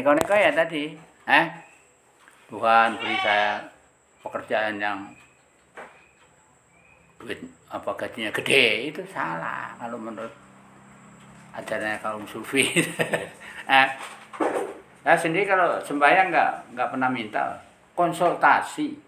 neko-neko 0.00 0.32
ya 0.32 0.50
tadi. 0.56 0.96
Eh? 1.28 1.46
Tuhan 2.48 2.96
beri 2.96 3.16
saya 3.20 3.60
pekerjaan 4.24 4.80
yang 4.80 4.98
duit 7.20 7.36
apa 7.68 7.90
gajinya 8.00 8.32
gede. 8.32 8.88
Itu 8.88 9.04
salah 9.12 9.76
kalau 9.76 10.00
menurut 10.00 10.32
ajarannya 11.52 12.00
kaum 12.00 12.24
sufi. 12.24 12.64
Eh, 13.70 13.86
saya 15.06 15.14
sendiri 15.14 15.46
kalau 15.46 15.78
sembahyang 15.78 16.34
nggak 16.34 16.74
nggak 16.74 16.90
pernah 16.90 17.06
minta 17.06 17.54
konsultasi. 17.94 18.98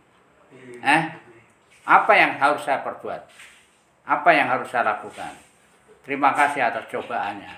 Eh? 0.79 1.03
Apa 1.83 2.13
yang 2.15 2.39
harus 2.39 2.63
saya 2.63 2.79
perbuat? 2.87 3.27
Apa 4.07 4.31
yang 4.31 4.47
harus 4.47 4.71
saya 4.71 4.87
lakukan? 4.87 5.35
Terima 6.07 6.31
kasih 6.31 6.63
atas 6.63 6.87
cobaannya. 6.95 7.51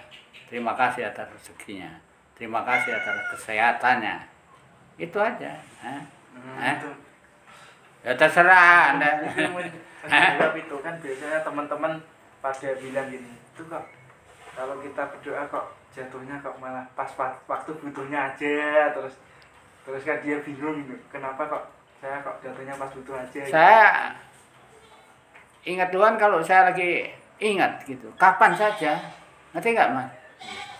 Terima 0.48 0.73
kasih 0.73 1.12
atas 1.12 1.29
rezekinya 1.29 1.93
terima 2.34 2.61
kasih 2.66 2.95
atas 2.95 3.16
kesehatannya 3.34 4.16
itu 4.98 5.19
aja? 5.19 5.52
Hmm, 5.83 6.59
itu. 6.59 6.91
ya 8.05 8.12
terserah 8.15 8.95
anda 8.95 9.10
Sebab 10.05 10.52
itu 10.60 10.77
kan 10.84 10.95
biasanya 11.01 11.41
teman-teman 11.41 11.97
pada 12.45 12.70
bilang 12.77 13.09
gini, 13.09 13.33
itu 13.41 13.62
kok 13.65 13.88
kalau 14.52 14.77
kita 14.84 15.02
berdoa 15.16 15.43
kok 15.48 15.66
jatuhnya 15.97 16.37
kok 16.45 16.60
malah 16.60 16.84
pas 16.93 17.09
pa- 17.16 17.41
waktu 17.48 17.73
butuhnya 17.80 18.35
aja 18.35 18.93
terus 18.93 19.16
terus 19.88 20.02
kan 20.05 20.21
dia 20.21 20.37
bingung 20.45 20.85
gitu. 20.85 20.95
kenapa 21.09 21.48
kok 21.48 21.65
saya 22.05 22.21
kok 22.21 22.37
jatuhnya 22.45 22.77
pas 22.77 22.91
butuh 22.93 23.16
aja 23.16 23.41
gitu. 23.41 23.48
saya 23.55 24.12
ingat 25.65 25.88
Tuhan 25.88 26.15
kalau 26.21 26.45
saya 26.45 26.69
lagi 26.69 27.09
ingat 27.41 27.80
gitu 27.88 28.12
kapan 28.21 28.52
saja 28.52 29.01
ngerti 29.57 29.73
nggak 29.73 29.90
mas 29.96 30.10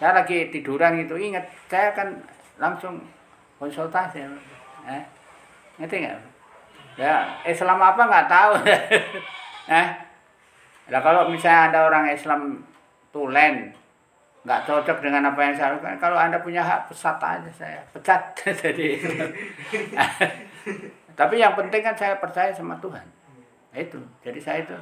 saya 0.05 0.21
lagi 0.21 0.53
tiduran 0.53 1.01
gitu 1.01 1.17
ingat 1.17 1.49
saya 1.65 1.97
kan 1.97 2.13
langsung 2.61 3.01
konsultasi. 3.57 4.21
Eh 4.85 5.01
ngerti 5.81 6.05
nggak? 6.05 6.21
Ya 7.01 7.33
Islam 7.49 7.81
apa 7.81 8.05
nggak 8.05 8.29
tahu. 8.29 8.53
Eh 9.65 9.89
lah 10.93 11.01
kalau 11.01 11.33
misalnya 11.33 11.73
ada 11.73 11.89
orang 11.89 12.13
Islam 12.13 12.61
tulen 13.09 13.73
nggak 14.45 14.69
cocok 14.69 15.01
dengan 15.01 15.33
apa 15.33 15.41
yang 15.41 15.57
saya 15.57 15.73
lakukan 15.73 15.97
kalau 15.97 16.21
anda 16.21 16.37
punya 16.37 16.61
hak 16.61 16.93
pesat 16.93 17.17
aja 17.17 17.49
saya 17.49 17.81
pecat. 17.97 18.37
Jadi 18.61 19.01
tapi 21.19 21.41
yang 21.41 21.57
penting 21.57 21.81
kan 21.81 21.97
saya 21.97 22.21
percaya 22.21 22.53
sama 22.53 22.77
Tuhan. 22.77 23.09
Nah, 23.73 23.81
itu 23.81 23.99
jadi 24.21 24.39
saya 24.39 24.69
itu 24.69 24.77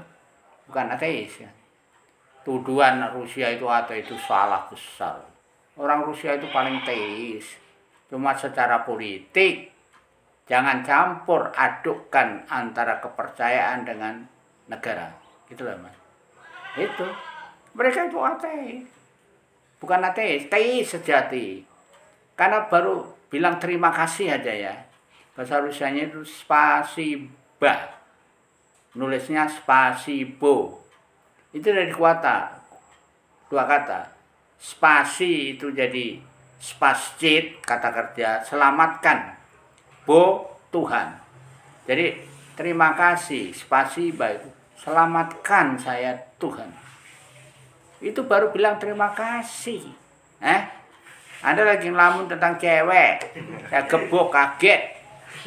bukan 0.67 0.91
ateis 0.91 1.47
ya 1.47 1.51
tuduhan 2.43 3.03
Rusia 3.15 3.51
itu 3.55 3.67
atau 3.67 3.95
itu 3.95 4.15
salah 4.27 4.67
besar. 4.67 5.23
Orang 5.79 6.05
Rusia 6.05 6.37
itu 6.37 6.47
paling 6.53 6.83
teis. 6.85 7.57
Cuma 8.11 8.37
secara 8.37 8.85
politik 8.85 9.73
jangan 10.45 10.85
campur 10.85 11.49
adukkan 11.55 12.45
antara 12.51 13.01
kepercayaan 13.01 13.89
dengan 13.89 14.21
negara. 14.69 15.09
Loh 15.53 15.79
mas. 15.81 15.97
Itu. 16.77 17.07
Mereka 17.73 18.13
itu 18.13 18.19
ateis. 18.21 18.85
Bukan 19.81 20.01
ateis 20.05 20.49
teis 20.53 20.93
sejati. 20.93 21.65
Karena 22.37 22.69
baru 22.69 23.05
bilang 23.33 23.57
terima 23.57 23.89
kasih 23.93 24.37
aja 24.37 24.53
ya. 24.53 24.75
Bahasa 25.33 25.61
Rusianya 25.61 26.13
itu 26.13 26.21
spasiba. 26.25 27.97
Nulisnya 28.93 29.49
spasibo 29.49 30.82
itu 31.53 31.69
dari 31.69 31.93
kuata. 31.93 32.49
Dua 33.53 33.69
kata. 33.69 34.09
Spasi 34.57 35.57
itu 35.57 35.69
jadi 35.73 36.17
spascit 36.63 37.59
kata 37.61 37.91
kerja 37.91 38.41
selamatkan 38.47 39.35
bo 40.07 40.57
Tuhan. 40.71 41.19
Jadi 41.85 42.15
terima 42.55 42.95
kasih 42.95 43.51
spasiba 43.51 44.33
itu 44.33 44.49
selamatkan 44.81 45.77
saya 45.77 46.17
Tuhan. 46.39 46.71
Itu 47.99 48.25
baru 48.25 48.55
bilang 48.55 48.79
terima 48.79 49.13
kasih. 49.13 49.83
Eh? 50.43 50.63
Anda 51.43 51.67
lagi 51.67 51.91
ngelamun 51.91 52.31
tentang 52.31 52.55
cewek. 52.57 53.35
Saya 53.67 53.83
gebuk 53.91 54.31
kaget. 54.31 54.95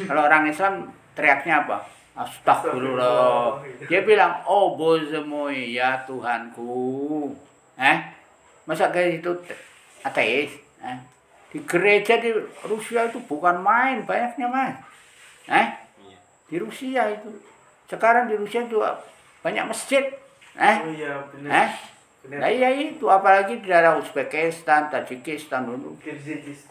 Kalau 0.03 0.28
orang 0.28 0.51
Islam 0.51 0.91
teriaknya 1.16 1.63
apa 1.63 1.96
Astagfirullah. 2.16 3.59
Dia 3.92 4.08
bilang, 4.08 4.40
oh 4.48 4.80
bozemoy 4.80 5.76
ya 5.76 6.00
Tuhanku. 6.08 7.36
Eh, 7.76 7.98
masa 8.64 8.88
kayak 8.88 9.20
itu 9.20 9.31
ateis? 10.00 10.56
Eh, 10.80 10.98
di 11.52 11.59
gereja 11.68 12.16
di 12.24 12.31
Rusia 12.64 13.12
itu 13.12 13.20
bukan 13.28 13.59
main 13.59 14.08
banyaknya 14.08 14.48
mas. 14.48 14.80
Eh, 15.52 15.68
di 16.48 16.56
Rusia 16.56 17.12
itu. 17.12 17.36
Sekarang 17.92 18.31
di 18.31 18.40
Rusia 18.40 18.64
juga 18.64 18.96
banyak 19.44 19.68
masjid. 19.68 20.08
Eh, 20.56 20.78
oh 20.88 20.92
iya 20.96 21.20
benar 21.36 21.52
eh, 21.68 21.72
benar 22.24 22.40
nah 22.40 22.48
iya 22.48 22.72
itu 22.72 23.12
apalagi 23.12 23.59
di 23.59 23.68
daerah 23.68 24.00
Uzbekistan, 24.00 24.88
Tajikistan 24.88 25.68
dulu 25.68 26.00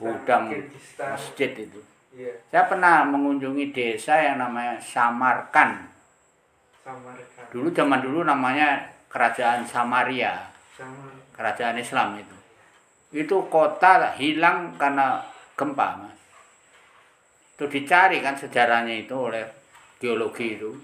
gudang 0.00 0.48
masjid 0.96 1.52
itu. 1.52 1.80
Iya 2.14 2.34
Saya 2.48 2.64
pernah 2.70 3.02
mengunjungi 3.10 3.74
desa 3.74 4.14
yang 4.22 4.38
namanya 4.38 4.78
Samarkan. 4.78 5.90
Samarkand 6.80 7.48
Dulu 7.50 7.68
zaman 7.74 8.00
dulu 8.02 8.22
namanya 8.22 8.94
Kerajaan 9.10 9.62
Samaria, 9.62 10.50
sama 10.74 11.06
Kerajaan 11.34 11.78
Islam 11.78 12.18
itu. 12.18 12.36
Itu 13.14 13.46
kota 13.46 14.10
hilang 14.18 14.74
karena 14.74 15.22
gempa, 15.54 16.02
Mas. 16.02 16.18
Itu 17.54 17.70
dicari 17.70 18.18
kan 18.18 18.34
sejarahnya 18.34 19.06
itu 19.06 19.14
oleh 19.14 19.46
geologi 20.02 20.58
itu. 20.58 20.74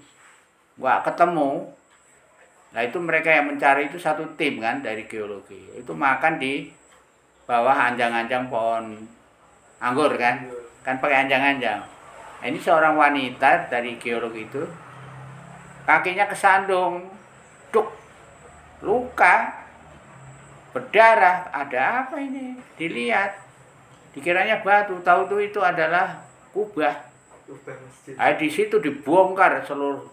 Nggak 0.79 1.11
ketemu. 1.11 1.75
Nah 2.71 2.81
itu 2.87 2.97
mereka 3.03 3.35
yang 3.35 3.51
mencari 3.51 3.91
itu 3.91 3.99
satu 3.99 4.23
tim 4.39 4.63
kan 4.63 4.79
dari 4.79 5.03
geologi. 5.11 5.67
Itu 5.75 5.91
makan 5.91 6.39
di 6.39 6.71
bawah 7.43 7.75
anjang-anjang 7.91 8.47
pohon 8.47 8.95
anggur 9.83 10.15
kan 10.15 10.47
kan 10.81 10.97
pakai 10.97 11.25
anjang-anjang. 11.25 11.81
Nah, 12.41 12.45
ini 12.49 12.57
seorang 12.57 12.97
wanita 12.97 13.69
dari 13.69 14.01
geologi 14.01 14.49
itu 14.49 14.63
kakinya 15.85 16.25
kesandung, 16.25 17.05
duk, 17.69 17.89
luka, 18.81 19.61
berdarah, 20.73 21.53
ada 21.53 22.05
apa 22.05 22.17
ini? 22.17 22.57
Dilihat, 22.77 23.37
dikiranya 24.17 24.65
batu, 24.65 24.97
tahu 25.05 25.29
tuh 25.29 25.41
itu 25.45 25.61
adalah 25.61 26.25
kubah. 26.49 27.11
Nah, 28.17 28.33
di 28.39 28.49
situ 28.49 28.79
dibongkar 28.81 29.61
seluruh 29.67 30.07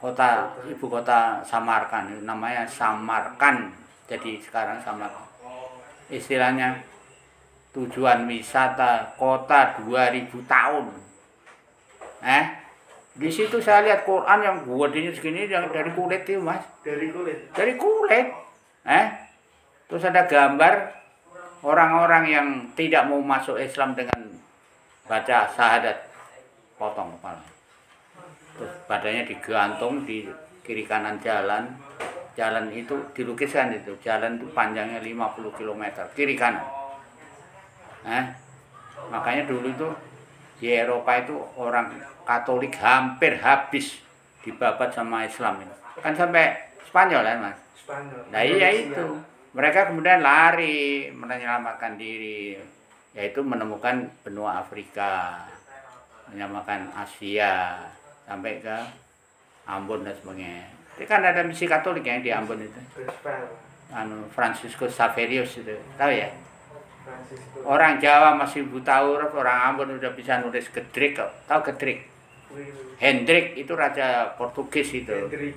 kota 0.00 0.56
ibu 0.64 0.86
kota 0.88 1.44
Samarkan, 1.44 2.24
namanya 2.24 2.64
Samarkan. 2.64 3.76
Jadi 4.08 4.40
sekarang 4.40 4.80
Samarkan. 4.80 5.28
Istilahnya 6.08 6.80
tujuan 7.70 8.26
wisata 8.26 9.14
kota 9.14 9.78
2000 9.86 10.42
tahun. 10.50 10.86
Eh, 12.20 12.44
di 13.16 13.30
situ 13.30 13.58
saya 13.62 13.86
lihat 13.86 14.02
Quran 14.06 14.38
yang 14.42 14.56
gedenya 14.66 15.12
segini 15.14 15.46
yang 15.46 15.70
dari 15.70 15.90
kulit 15.94 16.22
itu, 16.26 16.40
Mas. 16.42 16.62
dari 16.82 17.10
kulit 17.10 17.38
Dari 17.54 17.74
kulit. 17.78 18.26
Eh? 18.86 19.06
Terus 19.90 20.02
ada 20.06 20.26
gambar 20.26 20.74
orang-orang 21.66 22.24
yang 22.30 22.46
tidak 22.78 23.06
mau 23.10 23.20
masuk 23.20 23.58
Islam 23.60 23.92
dengan 23.92 24.30
baca 25.04 25.50
syahadat 25.50 26.06
potong 26.78 27.12
kepala. 27.18 27.42
Terus 28.56 28.72
badannya 28.86 29.24
digantung 29.26 30.06
di 30.06 30.26
kiri 30.64 30.86
kanan 30.86 31.18
jalan. 31.20 31.66
Jalan 32.38 32.70
itu 32.72 32.96
dilukiskan 33.12 33.74
itu. 33.74 33.98
Jalan 34.00 34.38
itu 34.38 34.46
panjangnya 34.54 35.02
50 35.02 35.58
km 35.58 35.82
kiri 36.14 36.38
kanan. 36.38 36.79
Eh? 38.06 38.24
Makanya 39.10 39.44
dulu 39.48 39.66
itu 39.68 39.88
di 40.60 40.68
Eropa 40.72 41.16
itu 41.16 41.36
orang 41.56 41.88
Katolik 42.20 42.78
hampir 42.78 43.40
habis 43.42 43.98
dibabat 44.44 44.94
sama 44.94 45.26
Islam 45.26 45.58
itu. 45.64 45.74
Kan 45.98 46.14
sampai 46.14 46.70
Spanyol 46.86 47.22
kan, 47.26 47.36
Mas? 47.42 47.58
Spanyol 47.74 48.22
Nah 48.30 48.42
iya 48.44 48.68
itu. 48.70 49.04
Mereka 49.50 49.90
kemudian 49.90 50.22
lari 50.22 51.10
menyelamatkan 51.10 51.98
diri, 51.98 52.54
yaitu 53.18 53.42
menemukan 53.42 54.06
benua 54.22 54.62
Afrika, 54.62 55.42
menyelamatkan 56.30 56.86
Asia, 56.94 57.82
sampai 58.30 58.62
ke 58.62 58.78
Ambon 59.66 60.06
dan 60.06 60.14
sebagainya. 60.14 60.70
Itu 60.94 61.10
kan 61.10 61.26
ada 61.26 61.42
misi 61.42 61.66
Katolik 61.66 62.06
yang 62.06 62.22
di 62.22 62.30
Ambon 62.30 62.62
itu. 62.62 62.78
Anu 63.90 64.30
Franciscus 64.30 64.94
Saverius 64.94 65.58
itu, 65.58 65.74
tahu 65.98 66.14
ya? 66.14 66.30
Orang 67.64 68.00
Jawa 68.00 68.34
masih 68.34 68.66
buta 68.66 69.04
huruf, 69.04 69.30
orang 69.36 69.74
Ambon 69.74 69.94
udah 70.00 70.10
bisa 70.16 70.40
nulis 70.40 70.66
gedrik 70.72 71.20
kok. 71.20 71.30
Tahu 71.46 71.60
gedrik? 71.70 72.08
Hendrik 72.98 73.54
itu 73.54 73.72
raja 73.78 74.34
Portugis 74.34 74.90
itu. 74.90 75.12
Hendrik 75.12 75.54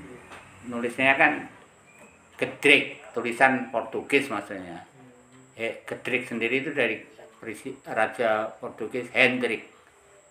Nulisnya 0.63 1.19
kan 1.19 1.50
gedrik, 2.39 3.03
tulisan 3.11 3.67
Portugis 3.73 4.31
maksudnya. 4.31 4.88
eh, 5.53 5.83
Gedrik 5.85 6.25
sendiri 6.25 6.65
itu 6.65 6.71
dari 6.73 6.97
Raja 7.85 8.47
Portugis 8.57 9.11
Hendrik. 9.11 9.67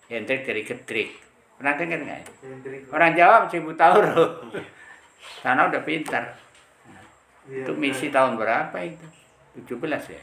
Hendrik 0.09 0.43
dari 0.43 0.61
Gedrik. 0.65 1.09
Pernah 1.55 1.73
dengar 1.77 1.99
nggak? 2.01 2.21
Hendrik. 2.43 2.81
Orang 2.91 3.13
Jawa 3.13 3.45
mesti 3.45 3.61
Tauro. 3.77 4.41
Sana 5.39 5.69
udah 5.71 5.81
pintar. 5.85 6.35
Iya, 7.47 7.67
Itu 7.67 7.71
misi 7.75 8.07
tahun 8.11 8.35
berapa 8.39 8.75
itu? 8.83 9.05
17 9.63 10.11
ya? 10.11 10.21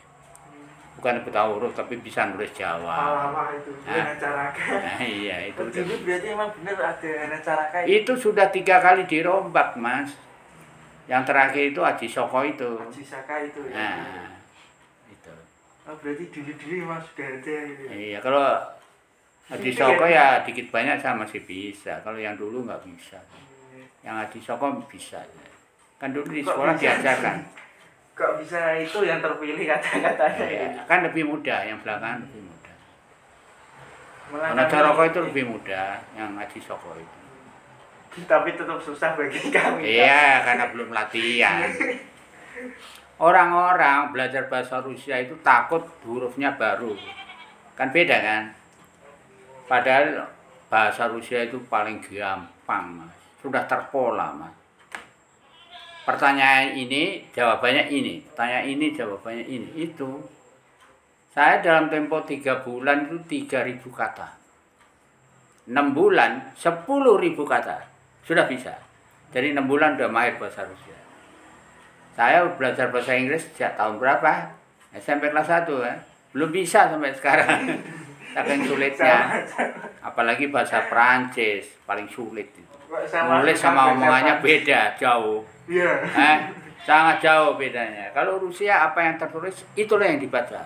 Bukan 1.01 1.25
Tauro 1.33 1.73
tapi 1.73 1.97
bisa 2.05 2.29
nulis 2.29 2.53
Jawa. 2.53 2.93
Lama 3.33 3.57
itu, 3.57 3.73
caraka. 4.21 4.65
Nah, 4.69 5.01
iya 5.25 5.49
itu. 5.49 5.65
Dulu 5.65 6.05
berarti 6.05 6.29
emang 6.29 6.53
bener 6.61 6.77
ada 6.77 7.01
dengan 7.01 7.41
caraka 7.41 7.81
Itu 7.89 8.13
sudah 8.13 8.53
tiga 8.53 8.85
kali 8.85 9.09
dirombak 9.09 9.81
mas. 9.81 10.13
Yang 11.09 11.33
terakhir 11.33 11.65
itu 11.73 11.81
Haji 11.81 12.07
Soko 12.13 12.45
itu. 12.45 12.71
Haji 12.77 13.01
Saka 13.01 13.41
itu 13.41 13.65
ya. 13.73 13.81
Nah, 13.81 14.37
itu. 15.09 15.33
Oh, 15.89 15.97
berarti 15.97 16.25
dulu-dulu 16.29 16.75
emang 16.85 17.01
sudah 17.01 17.27
ada 17.41 17.57
gitu. 17.65 17.83
Iya 17.89 18.19
kalau 18.21 18.45
Haji 19.49 19.71
Soko 19.73 20.05
ya 20.05 20.45
dikit 20.45 20.69
banyak 20.69 21.01
saya 21.01 21.17
masih 21.17 21.41
bisa. 21.49 21.97
Kalau 22.05 22.21
yang 22.21 22.37
dulu 22.37 22.69
nggak 22.69 22.85
bisa. 22.85 23.17
Yang 24.05 24.15
Haji 24.21 24.39
Soko 24.45 24.85
bisa. 24.85 25.25
Kan 25.97 26.13
dulu 26.13 26.29
di 26.29 26.45
sekolah 26.45 26.77
diajarkan. 26.77 27.41
Kok 28.21 28.37
bisa 28.37 28.77
itu 28.77 29.01
yang 29.01 29.25
terpilih 29.25 29.65
kata-katanya 29.65 30.45
Iya, 30.45 30.65
gitu. 30.69 30.81
kan 30.85 30.99
lebih 31.09 31.25
mudah 31.25 31.61
yang 31.65 31.81
belakangan 31.81 32.21
lebih 32.21 32.43
mudah. 32.45 32.77
Malah 34.29 34.49
Karena 34.53 34.65
Jaroko 34.69 35.03
itu 35.09 35.21
lebih 35.25 35.45
mudah 35.49 35.89
yang 36.13 36.37
Haji 36.37 36.61
Soko 36.61 36.93
itu. 37.01 37.17
tapi 38.31 38.53
tetap 38.53 38.77
susah 38.77 39.17
bagi 39.17 39.41
kami. 39.57 40.05
Iya, 40.05 40.45
karena 40.45 40.69
belum 40.69 40.93
latihan. 40.93 41.65
Orang-orang 43.21 44.13
belajar 44.13 44.53
bahasa 44.53 44.85
Rusia 44.85 45.17
itu 45.17 45.33
takut 45.41 45.81
hurufnya 46.05 46.53
baru. 46.61 46.93
Kan 47.73 47.89
beda 47.89 48.17
kan? 48.21 48.53
Padahal 49.65 50.29
bahasa 50.69 51.09
Rusia 51.09 51.49
itu 51.49 51.57
paling 51.73 52.05
gampang, 52.05 53.01
Mas. 53.01 53.17
Sudah 53.41 53.65
terpola, 53.65 54.37
Mas. 54.37 54.60
Pertanyaan 56.11 56.75
ini, 56.75 57.23
jawabannya 57.31 57.87
ini. 57.87 58.19
Pertanyaan 58.27 58.67
ini, 58.67 58.87
jawabannya 58.91 59.47
ini. 59.47 59.69
Itu. 59.79 60.19
Saya 61.31 61.63
dalam 61.63 61.87
tempo 61.87 62.27
3 62.27 62.67
bulan 62.67 63.07
itu 63.07 63.47
3000 63.47 63.79
kata. 63.95 64.27
6 65.71 65.95
bulan 65.95 66.51
10.000 66.59 67.47
kata. 67.47 67.79
Sudah 68.27 68.51
bisa. 68.51 68.75
Jadi 69.31 69.55
6 69.55 69.71
bulan 69.71 69.95
udah 69.95 70.11
mahir 70.11 70.35
bahasa 70.35 70.67
Rusia. 70.67 70.99
Saya 72.19 72.43
belajar 72.59 72.91
bahasa 72.91 73.15
Inggris 73.15 73.47
sejak 73.47 73.79
tahun 73.79 74.03
berapa? 74.03 74.51
SMP 74.99 75.31
kelas 75.31 75.47
1 75.47 75.71
ya. 75.87 75.95
Belum 76.35 76.51
bisa 76.51 76.91
sampai 76.91 77.15
sekarang. 77.15 77.87
Saking 78.35 78.67
sulitnya. 78.67 79.47
Apalagi 80.03 80.51
bahasa 80.51 80.83
Prancis 80.91 81.71
paling 81.87 82.11
sulit 82.11 82.51
itu. 82.51 82.80
Sama- 83.07 83.39
Nulis 83.39 83.55
sama 83.55 83.95
omongannya 83.95 84.43
beda, 84.43 84.99
jauh. 84.99 85.47
Iya. 85.71 85.93
Eh, 86.03 86.39
sangat 86.83 87.23
jauh 87.23 87.55
bedanya. 87.55 88.11
Kalau 88.11 88.43
Rusia 88.43 88.91
apa 88.91 88.99
yang 88.99 89.15
tertulis 89.15 89.63
itulah 89.79 90.03
yang 90.03 90.19
dibaca. 90.19 90.59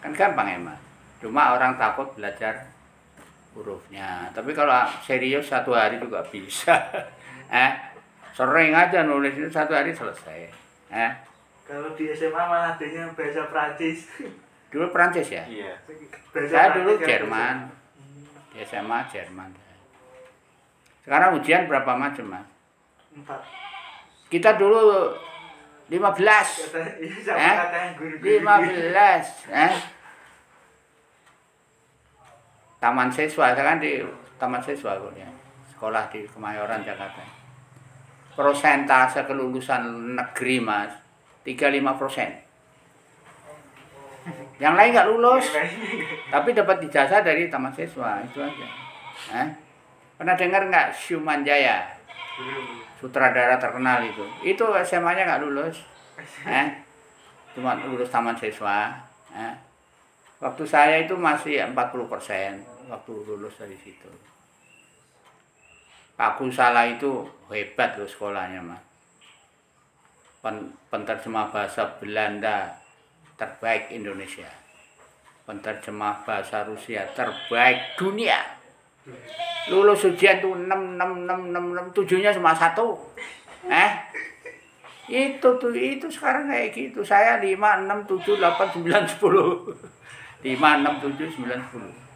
Kan 0.00 0.16
gampang 0.16 0.48
emang. 0.48 0.80
Cuma 1.20 1.52
orang 1.52 1.76
takut 1.76 2.08
belajar 2.16 2.72
hurufnya. 3.52 4.32
Tapi 4.32 4.56
kalau 4.56 4.72
serius 5.04 5.52
satu 5.52 5.76
hari 5.76 6.00
juga 6.00 6.24
bisa. 6.24 6.72
eh, 7.52 7.72
sering 8.32 8.72
aja 8.72 9.04
nulis 9.04 9.36
itu 9.36 9.48
satu 9.52 9.76
hari 9.76 9.92
selesai. 9.92 10.48
Eh, 10.88 11.12
Kalau 11.66 11.92
di 11.98 12.06
SMA 12.14 12.38
malah 12.38 12.78
adanya 12.78 13.10
bahasa 13.12 13.42
Prancis. 13.50 14.06
dulu 14.70 14.86
Prancis 14.88 15.28
ya. 15.28 15.44
Iya. 15.44 15.74
Bahasa 16.32 16.48
Saya 16.48 16.68
dulu 16.78 16.96
Prancis 16.96 17.08
Jerman. 17.10 17.56
Di 18.54 18.58
SMA 18.64 19.00
Jerman. 19.12 19.50
Sekarang 21.06 21.38
ujian 21.38 21.70
berapa 21.70 21.94
macam, 21.94 22.34
Mas? 22.34 22.46
Empat. 23.14 23.40
Kita 24.26 24.58
dulu 24.58 25.14
15. 25.86 26.02
Kata, 26.02 26.82
iya 26.98 27.16
sama 27.22 27.38
Eh? 27.38 27.54
kata 27.62 27.78
guru-guru. 27.94 28.26
15 28.26 29.54
eh 29.54 29.74
Taman 32.76 33.08
Siswa 33.08 33.54
saya 33.54 33.64
kan 33.64 33.78
di 33.78 34.02
Taman 34.36 34.60
Siswa 34.60 34.98
kuliah 35.00 35.30
sekolah 35.72 36.10
di 36.12 36.26
Kemayoran 36.28 36.84
Jakarta 36.84 37.24
persentase 38.36 39.24
kelulusan 39.24 40.12
negeri 40.12 40.60
mas 40.60 40.92
35 41.42 41.72
persen 41.96 42.30
yang 44.58 44.76
lain 44.76 44.92
nggak 44.92 45.08
lulus 45.08 45.48
tapi 46.28 46.52
dapat 46.52 46.84
ijazah 46.84 47.24
dari 47.24 47.48
Taman 47.48 47.72
Siswa 47.72 48.20
itu 48.20 48.44
aja 48.44 48.66
eh? 49.32 49.48
Pernah 50.16 50.34
dengar 50.34 50.68
nggak 50.68 50.96
Syuman 50.96 51.44
Jaya 51.44 51.96
sutradara 53.00 53.60
terkenal 53.60 54.00
itu. 54.04 54.24
Itu 54.44 54.64
SMA-nya 54.84 55.28
nggak 55.28 55.42
lulus? 55.44 55.76
Eh? 56.44 56.68
Cuma 57.56 57.76
lulus 57.76 58.08
taman 58.12 58.36
siswa 58.36 58.92
eh. 59.32 59.54
waktu 60.36 60.64
saya 60.68 61.00
itu 61.00 61.16
masih 61.16 61.64
40 61.72 62.12
persen 62.12 62.60
waktu 62.88 63.12
lulus 63.12 63.56
dari 63.56 63.76
situ. 63.80 64.08
Pak 66.16 66.40
Kusala 66.40 66.88
itu 66.88 67.28
hebat 67.52 68.00
loh 68.00 68.08
sekolahnya 68.08 68.64
mas. 68.64 68.80
Pen, 70.40 70.72
penterjemah 70.88 71.52
bahasa 71.52 71.84
Belanda 72.00 72.72
terbaik 73.36 73.92
Indonesia. 73.92 74.48
Penterjemah 75.44 76.24
bahasa 76.24 76.64
Rusia 76.64 77.04
terbaik 77.12 78.00
dunia 78.00 78.55
lulus 79.66 80.06
ujian 80.06 80.38
tuh 80.38 80.54
6 80.54 80.70
6 80.70 81.26
6 81.26 81.50
6 81.50 81.90
6 81.90 81.96
tujuhnya 81.96 82.30
cuma 82.34 82.54
satu. 82.54 82.94
Eh? 83.66 83.90
Itu 85.06 85.58
tuh 85.58 85.74
itu 85.74 86.06
sekarang 86.10 86.50
kayak 86.50 86.70
gitu. 86.74 87.02
Saya 87.02 87.38
5 87.42 87.50
6 87.50 88.06
7 88.06 88.38
8 88.38 88.82
9 88.82 89.06
10 89.06 90.46
5 90.46 90.46
6 90.46 91.02
7 91.02 91.30
9 91.34 91.58
10 91.74 92.06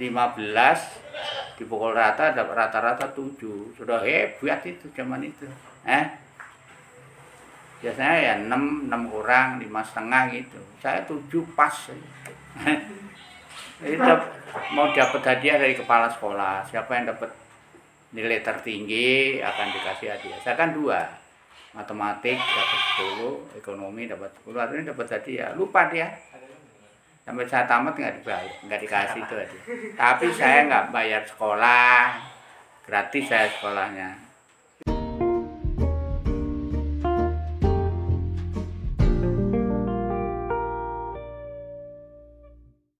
15 0.00 1.60
dipukul 1.60 1.92
rata 1.92 2.32
dapat 2.32 2.56
rata-rata 2.56 3.12
7 3.12 3.76
sudah 3.76 4.00
hebat 4.00 4.64
itu 4.64 4.86
zaman 4.94 5.26
itu. 5.26 5.44
Eh? 5.84 6.06
Biasanya 7.82 8.16
ya 8.16 8.34
6 8.46 8.88
6 8.88 9.12
kurang 9.12 9.58
5 9.58 9.88
setengah 9.90 10.22
gitu. 10.32 10.60
Saya 10.80 11.02
7 11.04 11.18
pas 11.52 11.74
dap- 13.80 14.30
mau 14.76 14.92
dapat 14.92 15.22
hadiah 15.24 15.56
dari 15.56 15.74
kepala 15.74 16.06
sekolah. 16.10 16.64
Siapa 16.68 16.90
yang 16.96 17.10
dapat 17.10 17.30
nilai 18.12 18.42
tertinggi 18.42 19.38
akan 19.40 19.66
dikasih 19.72 20.08
hadiah. 20.12 20.38
Saya 20.42 20.54
kan 20.58 20.74
dua. 20.74 21.00
Matematik 21.70 22.34
dapat 22.34 22.80
10 22.98 23.62
ekonomi 23.62 24.10
dapat 24.10 24.26
10 24.42 24.58
artinya 24.58 24.90
dapat 24.90 25.06
hadiah. 25.06 25.54
Lupa 25.54 25.86
dia. 25.86 26.10
Sampai 27.22 27.46
saya 27.46 27.62
tamat 27.70 27.94
nggak 27.94 28.20
dibayar 28.20 28.54
nggak 28.66 28.80
dikasih 28.82 29.20
itu 29.22 29.34
hadiah. 29.38 29.64
Tapi 29.94 30.26
saya 30.34 30.66
nggak 30.66 30.90
bayar 30.90 31.22
sekolah. 31.22 32.18
Gratis 32.82 33.30
saya 33.30 33.46
sekolahnya 33.46 34.29